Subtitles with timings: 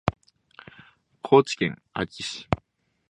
[1.21, 2.47] 高知県安芸市